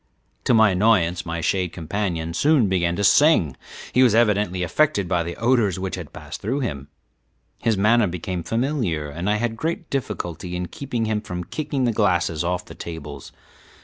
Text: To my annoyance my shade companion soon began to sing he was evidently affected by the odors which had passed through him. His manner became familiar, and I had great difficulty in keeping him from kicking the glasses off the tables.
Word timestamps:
To 0.45 0.55
my 0.55 0.71
annoyance 0.71 1.27
my 1.27 1.41
shade 1.41 1.73
companion 1.73 2.33
soon 2.33 2.67
began 2.67 2.95
to 2.95 3.03
sing 3.03 3.55
he 3.93 4.01
was 4.01 4.15
evidently 4.15 4.63
affected 4.63 5.07
by 5.07 5.21
the 5.21 5.35
odors 5.35 5.77
which 5.77 5.93
had 5.93 6.11
passed 6.11 6.41
through 6.41 6.61
him. 6.61 6.87
His 7.59 7.77
manner 7.77 8.07
became 8.07 8.41
familiar, 8.41 9.09
and 9.09 9.29
I 9.29 9.35
had 9.35 9.55
great 9.55 9.91
difficulty 9.91 10.55
in 10.55 10.69
keeping 10.69 11.05
him 11.05 11.21
from 11.21 11.43
kicking 11.43 11.83
the 11.83 11.91
glasses 11.93 12.43
off 12.43 12.65
the 12.65 12.73
tables. 12.73 13.31